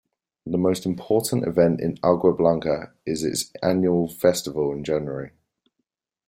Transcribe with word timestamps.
The 0.47 0.57
most 0.57 0.87
important 0.87 1.45
event 1.47 1.79
in 1.79 1.99
Agua 2.01 2.33
Blanca 2.33 2.91
is 3.05 3.23
its 3.23 3.51
annual 3.61 4.07
festival 4.07 4.71
in 4.73 4.83
January. 4.83 5.33